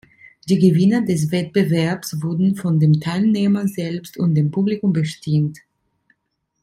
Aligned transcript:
Die 0.49 0.57
Gewinner 0.57 1.03
des 1.03 1.29
Wettbewerbs 1.29 2.23
wurden 2.23 2.55
von 2.55 2.79
den 2.79 2.99
Teilnehmern 2.99 3.67
selbst 3.67 4.17
und 4.17 4.33
dem 4.33 4.49
Publikum 4.49 4.93
bestimmt. 4.93 5.59